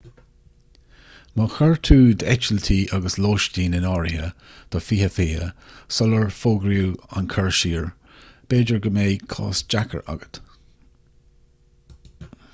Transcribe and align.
má 1.39 1.45
chuir 1.55 1.75
tú 1.87 1.95
d'eitiltí 2.21 2.77
agus 2.97 3.17
lóistín 3.25 3.75
in 3.79 3.85
áirithe 3.89 4.29
do 4.75 4.81
2020 4.85 5.43
sular 5.97 6.25
fógraíodh 6.39 7.05
an 7.21 7.29
cur 7.35 7.53
siar 7.59 7.85
b'fhéidir 8.15 8.81
go 8.87 8.93
mbeidh 8.97 9.27
cás 9.35 9.63
deacair 9.75 10.01
agat 10.15 10.41